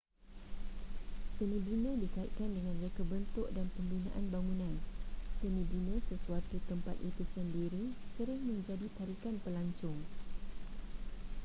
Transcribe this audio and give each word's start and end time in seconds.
senibina 1.33 1.91
dikaitkan 2.01 2.51
dengan 2.57 2.73
reka 2.83 3.03
bentuk 3.11 3.45
dan 3.55 3.67
pembinaan 3.77 4.25
bangunan 4.33 4.75
seni 5.37 5.61
bina 5.71 5.95
sesuatu 6.09 6.55
tempat 6.69 6.95
itu 7.09 7.21
sendiri 7.37 7.83
sering 8.17 8.41
menjadi 8.49 8.87
tarikan 8.97 9.35
pelancong 9.45 9.99